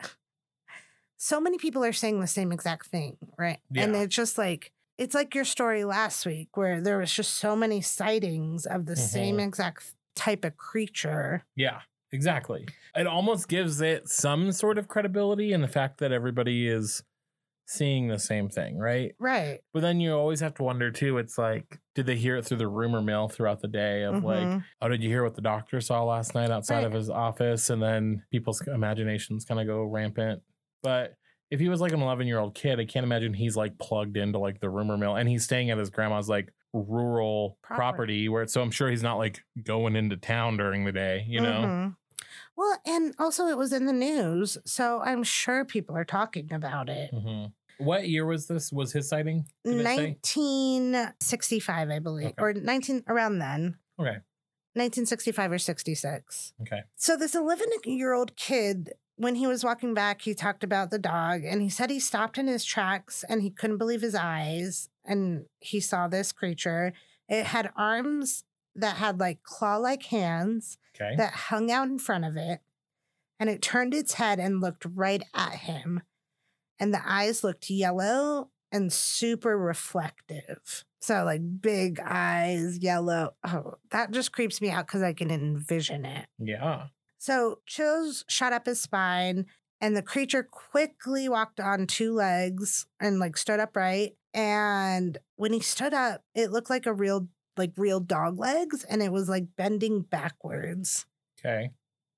So 1.16 1.40
many 1.40 1.56
people 1.56 1.82
are 1.84 1.92
saying 1.94 2.20
the 2.20 2.26
same 2.26 2.52
exact 2.52 2.88
thing, 2.88 3.16
right? 3.38 3.58
Yeah. 3.70 3.84
And 3.84 3.96
it's 3.96 4.14
just 4.14 4.36
like, 4.36 4.72
it's 4.98 5.14
like 5.14 5.34
your 5.34 5.44
story 5.46 5.84
last 5.84 6.26
week 6.26 6.54
where 6.54 6.82
there 6.82 6.98
was 6.98 7.10
just 7.10 7.34
so 7.36 7.56
many 7.56 7.80
sightings 7.80 8.66
of 8.66 8.84
the 8.84 8.94
same 8.96 9.38
Mhm. 9.38 9.46
exact 9.46 9.94
type 10.16 10.44
of 10.44 10.56
creature. 10.56 11.44
Yeah, 11.56 11.80
exactly. 12.12 12.66
It 12.94 13.06
almost 13.06 13.48
gives 13.48 13.80
it 13.80 14.08
some 14.08 14.52
sort 14.52 14.78
of 14.78 14.88
credibility 14.88 15.52
in 15.52 15.60
the 15.60 15.68
fact 15.68 15.98
that 15.98 16.12
everybody 16.12 16.68
is 16.68 17.02
seeing 17.66 18.08
the 18.08 18.18
same 18.18 18.48
thing, 18.50 18.76
right? 18.76 19.14
Right. 19.18 19.60
But 19.72 19.80
then 19.80 19.98
you 19.98 20.12
always 20.12 20.40
have 20.40 20.52
to 20.56 20.62
wonder 20.62 20.90
too. 20.90 21.16
It's 21.16 21.38
like, 21.38 21.78
did 21.94 22.04
they 22.04 22.16
hear 22.16 22.36
it 22.36 22.44
through 22.44 22.58
the 22.58 22.68
rumor 22.68 23.00
mill 23.00 23.28
throughout 23.28 23.60
the 23.62 23.68
day 23.68 24.02
of 24.02 24.22
like, 24.22 24.46
Mhm. 24.46 24.64
oh, 24.82 24.88
did 24.88 25.02
you 25.02 25.08
hear 25.08 25.24
what 25.24 25.34
the 25.34 25.40
doctor 25.40 25.80
saw 25.80 26.04
last 26.04 26.34
night 26.34 26.50
outside 26.50 26.78
Right. 26.78 26.84
of 26.86 26.92
his 26.92 27.08
office? 27.08 27.70
And 27.70 27.82
then 27.82 28.22
people's 28.30 28.60
imaginations 28.66 29.46
kind 29.46 29.60
of 29.60 29.66
go 29.66 29.82
rampant. 29.84 30.42
But 30.82 31.14
if 31.50 31.58
he 31.58 31.70
was 31.70 31.80
like 31.80 31.92
an 31.92 32.02
11 32.02 32.26
year 32.26 32.38
old 32.38 32.54
kid, 32.54 32.78
I 32.80 32.84
can't 32.84 33.04
imagine 33.04 33.32
he's 33.32 33.56
like 33.56 33.78
plugged 33.78 34.18
into 34.18 34.38
like 34.38 34.60
the 34.60 34.68
rumor 34.68 34.98
mill 34.98 35.16
and 35.16 35.26
he's 35.26 35.44
staying 35.44 35.70
at 35.70 35.78
his 35.78 35.88
grandma's 35.88 36.28
like 36.28 36.52
rural 36.74 37.56
Property. 37.62 37.78
property 37.78 38.28
where 38.28 38.46
so 38.46 38.60
I'm 38.60 38.70
sure 38.70 38.90
he's 38.90 39.02
not 39.02 39.16
like 39.16 39.42
going 39.62 39.96
into 39.96 40.16
town 40.16 40.56
during 40.56 40.84
the 40.84 40.92
day, 40.92 41.24
you 41.28 41.40
know? 41.40 41.62
Mhm. 41.62 41.96
Well, 42.56 42.78
and 42.86 43.14
also 43.18 43.46
it 43.46 43.56
was 43.56 43.72
in 43.72 43.86
the 43.86 43.92
news, 43.92 44.58
so 44.64 45.00
I'm 45.00 45.22
sure 45.24 45.64
people 45.64 45.96
are 45.96 46.04
talking 46.04 46.52
about 46.52 46.88
it. 46.88 47.10
Mhm. 47.12 47.52
What 47.78 48.08
year 48.08 48.24
was 48.26 48.46
this? 48.46 48.70
Was 48.72 48.92
his 48.92 49.08
sighting? 49.08 49.46
Did 49.64 49.80
it 49.80 49.84
say? 49.84 49.96
1965, 49.96 51.90
I 51.90 51.98
believe, 51.98 52.26
Okay. 52.28 52.34
or 52.42 52.52
19 52.52 53.02
around 53.08 53.38
then, 53.38 53.78
Okay. 53.98 54.18
1965 54.76 55.50
or 55.52 55.58
66. 55.58 56.52
Okay. 56.62 56.82
So 56.96 57.16
this 57.16 57.34
11 57.34 57.68
year 57.84 58.12
old 58.12 58.36
kid, 58.36 58.92
when 59.16 59.36
he 59.36 59.46
was 59.46 59.64
walking 59.64 59.94
back, 59.94 60.22
he 60.22 60.34
talked 60.34 60.64
about 60.64 60.90
the 60.90 60.98
dog 60.98 61.44
and 61.44 61.62
he 61.62 61.68
said 61.68 61.90
he 61.90 62.00
stopped 62.00 62.38
in 62.38 62.46
his 62.46 62.64
tracks 62.64 63.24
and 63.28 63.42
he 63.42 63.50
couldn't 63.50 63.78
believe 63.78 64.00
his 64.02 64.14
eyes 64.14 64.88
and 65.04 65.46
he 65.60 65.80
saw 65.80 66.08
this 66.08 66.32
creature. 66.32 66.92
It 67.28 67.46
had 67.46 67.70
arms 67.76 68.44
that 68.74 68.96
had 68.96 69.20
like 69.20 69.42
claw 69.42 69.76
like 69.76 70.04
hands 70.04 70.78
Okay. 70.96 71.14
that 71.16 71.32
hung 71.32 71.70
out 71.72 71.88
in 71.88 71.98
front 71.98 72.24
of 72.24 72.36
it 72.36 72.60
and 73.40 73.50
it 73.50 73.60
turned 73.60 73.92
its 73.94 74.14
head 74.14 74.38
and 74.38 74.60
looked 74.60 74.84
right 74.94 75.22
at 75.34 75.54
him. 75.56 76.02
And 76.78 76.92
the 76.94 77.00
eyes 77.04 77.42
looked 77.42 77.68
yellow 77.70 78.50
and 78.70 78.92
super 78.92 79.56
reflective. 79.58 80.84
So, 81.00 81.24
like 81.24 81.40
big 81.60 82.00
eyes, 82.00 82.78
yellow. 82.78 83.34
Oh, 83.44 83.74
that 83.90 84.10
just 84.10 84.32
creeps 84.32 84.60
me 84.60 84.70
out 84.70 84.86
because 84.86 85.02
I 85.02 85.12
can 85.12 85.30
envision 85.30 86.04
it. 86.04 86.26
yeah. 86.38 86.86
So, 87.18 87.60
chills 87.66 88.24
shot 88.28 88.52
up 88.52 88.66
his 88.66 88.80
spine, 88.80 89.46
and 89.80 89.96
the 89.96 90.02
creature 90.02 90.42
quickly 90.42 91.28
walked 91.28 91.60
on 91.60 91.86
two 91.86 92.12
legs 92.12 92.86
and 93.00 93.18
like 93.18 93.36
stood 93.36 93.60
upright. 93.60 94.16
And 94.34 95.16
when 95.36 95.52
he 95.52 95.60
stood 95.60 95.94
up, 95.94 96.22
it 96.34 96.50
looked 96.50 96.68
like 96.68 96.86
a 96.86 96.92
real, 96.92 97.28
like 97.56 97.72
real 97.76 98.00
dog 98.00 98.38
legs, 98.38 98.84
and 98.84 99.00
it 99.02 99.12
was 99.12 99.28
like 99.28 99.44
bending 99.56 100.02
backwards. 100.02 101.06
Okay. 101.38 101.70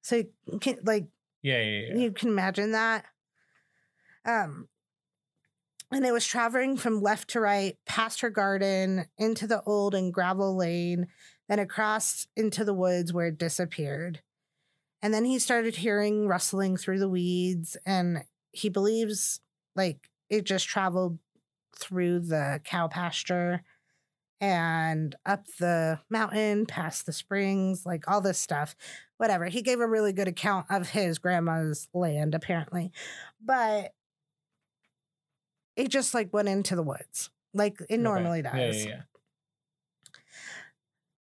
So 0.03 0.17
you 0.17 0.59
can 0.59 0.79
like 0.85 1.07
Yeah. 1.43 1.61
Yeah. 1.61 1.81
yeah. 1.89 1.95
you 1.97 2.13
can 2.13 2.31
imagine 2.31 2.73
that. 2.73 3.05
Um 4.25 4.69
and 5.93 6.05
it 6.05 6.13
was 6.13 6.27
traveling 6.27 6.77
from 6.77 7.01
left 7.01 7.31
to 7.31 7.41
right, 7.41 7.77
past 7.87 8.21
her 8.23 8.31
garden, 8.31 9.07
into 9.19 9.47
the 9.47 9.63
old 9.63 9.95
and 9.95 10.13
gravel 10.13 10.57
lane, 10.57 11.07
then 11.49 11.61
across 11.61 12.27
into 12.37 12.65
the 12.65 12.75
woods 12.75 13.13
where 13.13 13.29
it 13.29 13.39
disappeared. 13.39 14.21
And 15.01 15.15
then 15.15 15.25
he 15.25 15.39
started 15.39 15.77
hearing 15.77 16.27
rustling 16.27 16.77
through 16.77 16.99
the 16.99 17.09
weeds, 17.09 17.77
and 17.87 18.25
he 18.51 18.69
believes 18.69 19.41
like 19.77 20.11
it 20.29 20.45
just 20.45 20.67
traveled 20.67 21.19
through 21.79 22.21
the 22.21 22.61
cow 22.65 22.89
pasture 22.89 23.63
and 24.41 25.15
up 25.25 25.47
the 25.59 26.01
mountain, 26.11 26.67
past 26.67 27.07
the 27.07 27.13
springs, 27.13 27.87
like 27.87 28.09
all 28.09 28.21
this 28.21 28.39
stuff 28.39 28.77
whatever. 29.19 29.47
He 29.47 29.63
gave 29.63 29.81
a 29.81 29.87
really 29.87 30.13
good 30.13 30.29
account 30.29 30.67
of 30.71 30.91
his 30.91 31.19
grandma's 31.19 31.89
land, 31.95 32.35
apparently. 32.35 32.93
But 33.45 33.93
it 35.77 35.89
just 35.89 36.15
like 36.15 36.33
went 36.33 36.49
into 36.49 36.77
the 36.77 36.83
woods, 36.83 37.31
like 37.55 37.79
it 37.89 38.01
normally 38.01 38.43
Yeah, 38.45 38.67
does. 38.67 38.85
Yeah. 38.85 38.91
Yeah. 38.91 39.01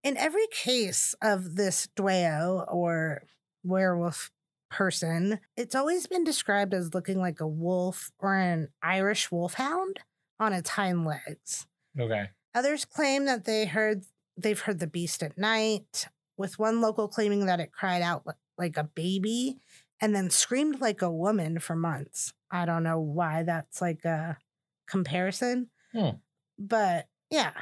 In 0.03 0.17
every 0.17 0.48
case 0.48 1.15
of 1.22 1.55
this 1.55 1.88
Dwayyo 1.95 2.65
or 2.72 3.24
werewolf 3.63 4.31
person, 4.69 5.39
it's 5.55 5.75
always 5.75 6.07
been 6.07 6.25
described 6.25 6.74
as 6.74 6.93
looking 6.93 7.19
like 7.19 7.39
a 7.39 7.48
wolf 7.48 8.12
or 8.19 8.36
an 8.36 8.67
Irish 8.81 9.31
wolfhound 9.31 10.00
on 10.39 10.53
its 10.53 10.69
hind 10.71 11.05
legs. 11.05 11.67
Okay. 11.99 12.29
Others 12.55 12.85
claim 12.85 13.25
that 13.25 13.45
they 13.45 13.65
heard 13.65 14.03
they've 14.37 14.59
heard 14.59 14.79
the 14.79 14.87
beast 14.87 15.21
at 15.23 15.37
night, 15.37 16.07
with 16.37 16.57
one 16.59 16.81
local 16.81 17.07
claiming 17.07 17.45
that 17.45 17.59
it 17.59 17.71
cried 17.71 18.01
out 18.01 18.23
like 18.57 18.77
a 18.77 18.83
baby 18.83 19.57
and 20.01 20.15
then 20.15 20.29
screamed 20.29 20.81
like 20.81 21.01
a 21.01 21.11
woman 21.11 21.59
for 21.59 21.75
months. 21.75 22.33
I 22.51 22.65
don't 22.65 22.83
know 22.83 22.99
why 22.99 23.43
that's 23.43 23.81
like 23.81 24.03
a 24.05 24.37
comparison. 24.87 25.69
Hmm. 25.91 26.09
But 26.57 27.07
yeah. 27.29 27.53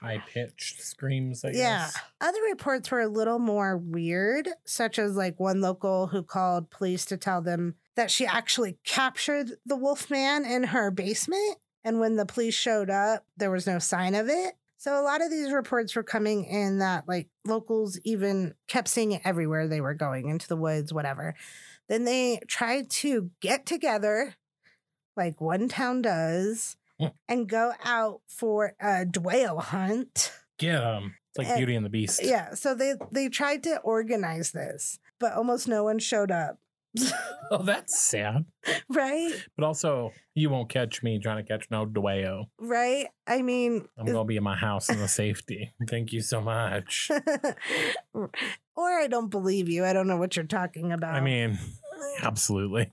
High 0.00 0.22
pitched 0.32 0.80
screams. 0.80 1.44
I 1.44 1.48
Yeah. 1.50 1.84
guess. 1.84 1.98
Other 2.20 2.40
reports 2.48 2.90
were 2.90 3.00
a 3.02 3.08
little 3.08 3.38
more 3.38 3.76
weird, 3.76 4.48
such 4.64 4.98
as 4.98 5.14
like 5.14 5.38
one 5.38 5.60
local 5.60 6.06
who 6.06 6.22
called 6.22 6.70
police 6.70 7.04
to 7.06 7.16
tell 7.16 7.42
them 7.42 7.74
that 7.96 8.10
she 8.10 8.24
actually 8.26 8.78
captured 8.84 9.52
the 9.66 9.76
wolf 9.76 10.10
man 10.10 10.44
in 10.44 10.64
her 10.64 10.90
basement. 10.90 11.58
And 11.84 12.00
when 12.00 12.16
the 12.16 12.26
police 12.26 12.54
showed 12.54 12.90
up, 12.90 13.24
there 13.36 13.50
was 13.50 13.66
no 13.66 13.78
sign 13.78 14.14
of 14.14 14.28
it. 14.28 14.54
So 14.78 14.98
a 15.00 15.02
lot 15.02 15.22
of 15.22 15.30
these 15.30 15.52
reports 15.52 15.94
were 15.96 16.02
coming 16.02 16.44
in 16.44 16.78
that 16.78 17.04
like 17.08 17.28
locals 17.46 17.98
even 18.04 18.54
kept 18.68 18.88
seeing 18.88 19.12
it 19.12 19.22
everywhere 19.24 19.66
they 19.68 19.80
were 19.80 19.94
going 19.94 20.28
into 20.28 20.48
the 20.48 20.56
woods, 20.56 20.92
whatever. 20.92 21.34
Then 21.88 22.04
they 22.04 22.40
tried 22.48 22.90
to 22.90 23.30
get 23.40 23.66
together, 23.66 24.34
like 25.16 25.40
one 25.40 25.68
town 25.68 26.02
does, 26.02 26.76
Hmm. 27.00 27.06
and 27.28 27.48
go 27.48 27.72
out 27.82 28.20
for 28.28 28.74
a 28.80 29.04
Dwaylo 29.04 29.60
hunt. 29.60 30.32
Get 30.58 30.78
them. 30.78 31.16
It's 31.30 31.38
like 31.38 31.48
Eh, 31.48 31.56
Beauty 31.56 31.74
and 31.74 31.84
the 31.84 31.90
Beast. 31.90 32.20
Yeah, 32.22 32.54
so 32.54 32.74
they 32.74 32.94
they 33.10 33.28
tried 33.28 33.64
to 33.64 33.78
organize 33.80 34.52
this, 34.52 35.00
but 35.18 35.32
almost 35.32 35.66
no 35.66 35.82
one 35.82 35.98
showed 35.98 36.30
up. 36.30 36.58
Oh, 37.50 37.62
that's 37.62 38.00
sad. 38.00 38.46
right? 38.88 39.30
But 39.54 39.66
also, 39.66 40.12
you 40.34 40.48
won't 40.48 40.70
catch 40.70 41.02
me 41.02 41.18
trying 41.18 41.44
to 41.44 41.48
catch 41.48 41.70
no 41.70 41.84
Dwaylo. 41.84 42.46
Right? 42.58 43.08
I 43.26 43.42
mean, 43.42 43.86
I'm 43.98 44.06
gonna 44.06 44.24
be 44.24 44.36
in 44.36 44.42
my 44.42 44.56
house 44.56 44.88
in 44.88 44.98
the 44.98 45.08
safety. 45.08 45.72
Thank 45.88 46.12
you 46.12 46.22
so 46.22 46.40
much. 46.40 47.10
or 48.14 48.30
I 48.76 49.08
don't 49.08 49.28
believe 49.28 49.68
you. 49.68 49.84
I 49.84 49.92
don't 49.92 50.06
know 50.06 50.16
what 50.16 50.36
you're 50.36 50.46
talking 50.46 50.90
about. 50.90 51.14
I 51.14 51.20
mean, 51.20 51.58
absolutely. 52.22 52.92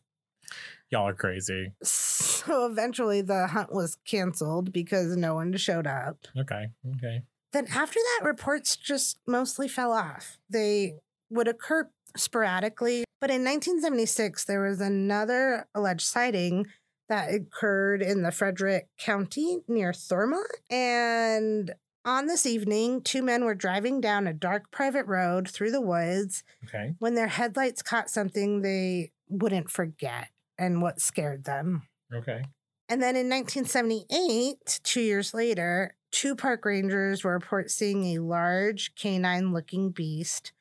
Y'all 0.92 1.08
are 1.08 1.14
crazy. 1.14 1.72
so 1.82 2.66
eventually 2.66 3.22
the 3.22 3.48
hunt 3.48 3.72
was 3.74 3.98
canceled 4.06 4.74
because 4.74 5.16
no 5.16 5.34
one 5.36 5.56
showed 5.56 5.88
up. 5.88 6.18
Okay. 6.38 6.68
Okay. 6.98 7.22
Then 7.54 7.68
after 7.68 8.00
that, 8.00 8.26
reports 8.26 8.76
just 8.76 9.20
mostly 9.26 9.70
fell 9.70 9.94
off. 9.94 10.38
They 10.50 10.96
would 11.32 11.48
occur 11.48 11.90
sporadically, 12.18 13.04
but 13.20 13.30
in 13.30 13.44
1976, 13.44 14.46
there 14.46 14.62
was 14.68 14.82
another 14.82 15.68
alleged 15.74 16.06
sighting 16.06 16.68
that 17.10 17.34
occurred 17.34 18.02
in 18.02 18.22
the 18.24 18.32
Frederick 18.32 18.88
County 18.98 19.60
near 19.68 19.92
Thurmont. 19.92 20.46
And 20.70 21.74
on 22.06 22.28
this 22.28 22.46
evening, 22.46 23.02
two 23.02 23.22
men 23.22 23.44
were 23.46 23.54
driving 23.56 24.02
down 24.02 24.28
a 24.28 24.34
dark 24.34 24.72
private 24.72 25.06
road 25.06 25.48
through 25.50 25.72
the 25.72 25.82
woods 25.82 26.44
Okay. 26.66 26.94
when 27.00 27.16
their 27.16 27.28
headlights 27.28 27.82
caught 27.82 28.10
something 28.10 28.62
they 28.62 29.12
wouldn't 29.30 29.70
forget 29.70 30.30
and 30.58 30.82
what 30.82 31.00
scared 31.02 31.44
them. 31.44 31.84
Okay. 32.14 32.44
And 32.90 33.02
then 33.02 33.16
in 33.16 33.30
1978, 33.30 34.80
two 34.84 35.02
years 35.02 35.34
later, 35.34 35.96
two 36.12 36.36
park 36.36 36.66
rangers 36.66 37.24
were 37.24 37.34
reported 37.34 37.72
seeing 37.72 38.06
a 38.16 38.20
large 38.22 38.96
canine 38.96 39.54
looking 39.54 39.92
beast 39.92 40.52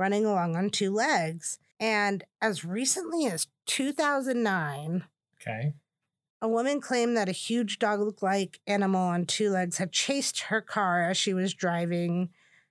running 0.00 0.24
along 0.24 0.56
on 0.56 0.70
two 0.70 0.92
legs. 0.92 1.58
And 1.78 2.24
as 2.42 2.64
recently 2.64 3.26
as 3.26 3.46
2009, 3.66 5.04
Okay. 5.40 5.74
A 6.42 6.48
woman 6.48 6.80
claimed 6.80 7.16
that 7.16 7.28
a 7.28 7.32
huge 7.32 7.78
dog 7.78 8.22
like 8.22 8.60
animal 8.66 9.00
on 9.00 9.26
two 9.26 9.50
legs 9.50 9.76
had 9.78 9.92
chased 9.92 10.40
her 10.42 10.60
car 10.60 11.02
as 11.02 11.16
she 11.16 11.34
was 11.34 11.52
driving 11.52 12.30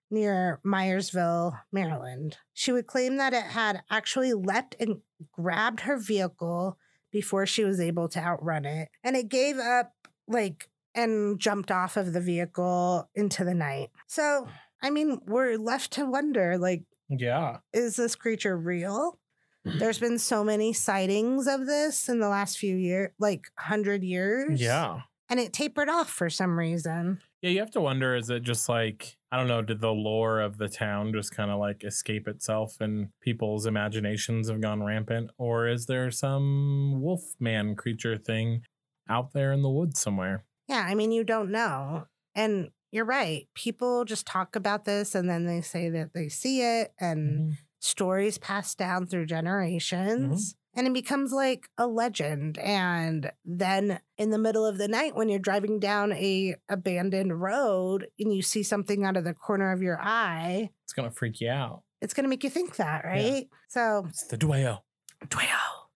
near 0.10 0.60
Myersville, 0.66 1.60
Maryland. 1.72 2.38
She 2.54 2.72
would 2.72 2.88
claim 2.88 3.18
that 3.18 3.34
it 3.34 3.44
had 3.44 3.84
actually 3.92 4.34
leapt 4.34 4.76
and 4.80 5.02
grabbed 5.32 5.82
her 5.82 5.98
vehicle 5.98 6.78
before 7.12 7.46
she 7.46 7.64
was 7.64 7.80
able 7.80 8.08
to 8.10 8.20
outrun 8.20 8.66
it. 8.66 8.90
And 9.04 9.16
it 9.16 9.30
gave 9.30 9.58
up, 9.60 9.94
like, 10.28 10.70
and 10.96 11.40
jumped 11.40 11.70
off 11.70 11.96
of 11.96 12.14
the 12.14 12.22
vehicle 12.22 13.08
into 13.14 13.44
the 13.44 13.54
night. 13.54 13.92
So, 14.08 14.48
I 14.82 14.90
mean, 14.90 15.22
we're 15.28 15.58
left 15.58 15.92
to 15.94 16.06
wonder 16.06 16.58
like, 16.58 16.84
Yeah. 17.10 17.58
is 17.74 17.96
this 17.96 18.16
creature 18.16 18.58
real? 18.58 19.20
There's 19.66 20.00
been 20.08 20.20
so 20.20 20.44
many 20.44 20.74
sightings 20.74 21.48
of 21.48 21.66
this 21.66 22.08
in 22.10 22.20
the 22.20 22.30
last 22.30 22.58
few 22.58 22.76
years, 22.76 23.12
like 23.20 23.48
100 23.56 24.04
years. 24.04 24.62
Yeah. 24.62 25.02
And 25.30 25.40
it 25.40 25.54
tapered 25.54 25.90
off 25.90 26.10
for 26.10 26.30
some 26.30 26.58
reason. 26.58 27.22
Yeah, 27.42 27.52
you 27.52 27.60
have 27.60 27.72
to 27.72 27.82
wonder 27.82 28.16
is 28.16 28.30
it 28.30 28.44
just 28.44 28.68
like, 28.68 29.16
I 29.32 29.38
don't 29.38 29.48
know, 29.48 29.62
did 29.62 29.80
the 29.80 29.92
lore 29.92 30.42
of 30.42 30.58
the 30.58 30.68
town 30.68 31.14
just 31.14 31.32
kind 31.36 31.52
of 31.52 31.60
like 31.60 31.84
escape 31.84 32.28
itself 32.28 32.82
and 32.82 33.10
people's 33.22 33.66
imaginations 33.66 34.50
have 34.50 34.60
gone 34.60 34.84
rampant? 34.84 35.30
Or 35.38 35.68
is 35.68 35.86
there 35.86 36.12
some 36.12 37.00
wolf 37.02 37.22
man 37.40 37.76
creature 37.76 38.18
thing 38.18 38.64
out 39.08 39.34
there 39.34 39.54
in 39.54 39.62
the 39.62 39.70
woods 39.70 40.00
somewhere? 40.00 40.46
Yeah, 40.68 40.86
I 40.88 40.96
mean, 40.96 41.12
you 41.12 41.24
don't 41.24 41.52
know. 41.52 42.08
And 42.36 42.70
you're 42.92 43.06
right. 43.06 43.48
People 43.54 44.06
just 44.06 44.26
talk 44.26 44.56
about 44.56 44.86
this 44.86 45.16
and 45.16 45.30
then 45.30 45.46
they 45.46 45.62
say 45.62 45.90
that 45.90 46.14
they 46.14 46.30
see 46.30 46.62
it 46.62 46.94
and 47.00 47.40
Mhm. 47.40 47.58
stories 47.80 48.38
passed 48.38 48.78
down 48.78 49.06
through 49.08 49.26
generations. 49.28 50.56
And 50.76 50.86
it 50.88 50.94
becomes 50.94 51.32
like 51.34 51.68
a 51.80 51.88
legend. 51.88 52.58
And 52.60 53.32
then 53.44 54.00
in 54.18 54.30
the 54.30 54.38
middle 54.38 54.66
of 54.66 54.78
the 54.78 54.88
night, 54.88 55.16
when 55.16 55.28
you're 55.28 55.40
driving 55.40 55.80
down 55.80 56.12
a 56.14 56.56
abandoned 56.70 57.42
road 57.42 58.08
and 58.20 58.34
you 58.34 58.42
see 58.44 58.62
something 58.64 59.04
out 59.04 59.18
of 59.18 59.24
the 59.24 59.34
corner 59.34 59.72
of 59.72 59.82
your 59.82 60.00
eye, 60.00 60.70
It's 60.84 60.94
going 60.94 61.10
to 61.10 61.16
freak 61.16 61.42
you 61.42 61.50
out. 61.50 61.84
it's 62.02 62.14
going 62.14 62.24
to 62.24 62.30
make 62.30 62.44
you 62.44 62.50
think 62.52 62.76
that, 62.78 63.04
right? 63.04 63.50
So, 63.68 64.06
It's 64.10 64.28
the 64.28 64.38
Dwayyo. 64.38 64.80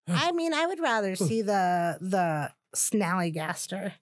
I 0.08 0.32
mean, 0.32 0.52
I 0.52 0.66
would 0.66 0.80
rather 0.80 1.16
see 1.16 1.40
the 1.40 1.96
the 2.00 2.52
snallygaster. 2.76 3.92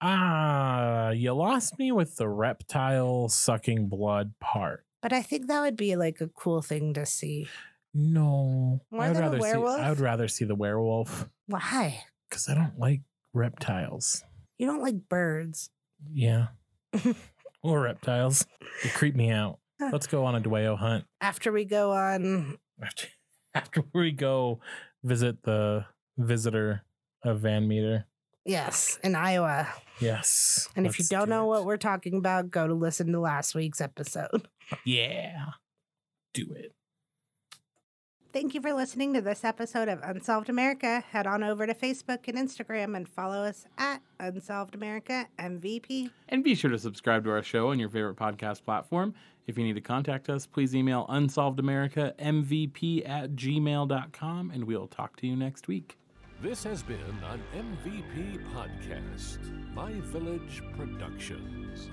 Ah, 0.00 1.10
you 1.10 1.32
lost 1.32 1.78
me 1.78 1.90
with 1.92 2.16
the 2.16 2.28
reptile 2.28 3.28
sucking 3.28 3.88
blood 3.88 4.32
part. 4.40 4.84
But 5.02 5.12
I 5.12 5.22
think 5.22 5.46
that 5.48 5.60
would 5.60 5.76
be 5.76 5.96
like 5.96 6.20
a 6.20 6.28
cool 6.28 6.62
thing 6.62 6.94
to 6.94 7.04
see. 7.06 7.48
No. 7.94 8.80
More 8.90 9.02
I 9.02 9.08
would 9.08 9.18
rather 9.18 9.38
werewolf? 9.38 9.76
see 9.76 9.82
I 9.82 9.88
would 9.90 10.00
rather 10.00 10.28
see 10.28 10.44
the 10.44 10.54
werewolf 10.54 11.28
Why? 11.46 12.04
cuz 12.30 12.48
I 12.48 12.54
don't 12.54 12.78
like 12.78 13.00
reptiles. 13.32 14.24
You 14.58 14.66
don't 14.66 14.82
like 14.82 15.08
birds. 15.08 15.70
Yeah. 16.12 16.48
or 17.62 17.80
reptiles. 17.80 18.46
They 18.82 18.90
creep 18.90 19.14
me 19.14 19.30
out. 19.30 19.58
Let's 19.80 20.06
go 20.08 20.24
on 20.24 20.34
a 20.34 20.40
Dwayyo 20.40 20.76
hunt. 20.76 21.04
After 21.20 21.52
we 21.52 21.64
go 21.64 21.92
on, 21.92 22.58
After, 22.82 23.06
after 23.54 23.84
we 23.94 24.10
go 24.12 24.60
visit 25.04 25.42
the 25.44 25.86
visitor 26.16 26.82
of 27.24 27.40
Van 27.40 27.66
Meter. 27.68 28.06
yes, 28.44 28.98
in 29.04 29.14
Iowa. 29.14 29.68
Yes. 30.00 30.68
And 30.76 30.86
if 30.86 30.98
you 30.98 31.04
don't 31.06 31.26
do 31.26 31.30
know 31.30 31.44
it. 31.44 31.48
what 31.48 31.64
we're 31.64 31.76
talking 31.76 32.14
about, 32.14 32.50
go 32.50 32.66
to 32.66 32.74
listen 32.74 33.12
to 33.12 33.20
last 33.20 33.54
week's 33.54 33.80
episode. 33.80 34.48
Yeah. 34.84 35.46
Do 36.34 36.52
it. 36.54 36.74
Thank 38.34 38.52
you 38.52 38.60
for 38.60 38.74
listening 38.74 39.14
to 39.14 39.22
this 39.22 39.42
episode 39.42 39.88
of 39.88 40.00
Unsolved 40.02 40.50
America. 40.50 41.02
Head 41.10 41.26
on 41.26 41.42
over 41.42 41.66
to 41.66 41.72
Facebook 41.72 42.28
and 42.28 42.36
Instagram 42.36 42.94
and 42.94 43.08
follow 43.08 43.44
us 43.44 43.64
at 43.78 44.02
Unsolved 44.20 44.74
America 44.74 45.26
MVP. 45.38 46.10
And 46.28 46.44
be 46.44 46.54
sure 46.54 46.70
to 46.70 46.78
subscribe 46.78 47.24
to 47.24 47.30
our 47.30 47.42
show 47.42 47.70
on 47.70 47.78
your 47.78 47.88
favorite 47.88 48.16
podcast 48.16 48.62
platform. 48.62 49.14
If 49.46 49.56
you 49.56 49.64
need 49.64 49.76
to 49.76 49.80
contact 49.80 50.28
us, 50.28 50.46
please 50.46 50.76
email 50.76 51.06
unsolvedamerica.mvp 51.08 53.08
at 53.08 53.30
gmail.com 53.30 54.50
and 54.50 54.64
we'll 54.64 54.88
talk 54.88 55.16
to 55.16 55.26
you 55.26 55.34
next 55.34 55.66
week. 55.66 55.96
This 56.40 56.62
has 56.62 56.84
been 56.84 57.00
an 57.32 57.42
MVP 57.52 58.38
podcast, 58.54 59.38
My 59.74 59.90
Village 60.12 60.62
Productions. 60.76 61.90